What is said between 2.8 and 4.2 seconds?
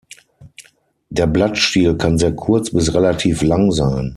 relativ lang sein.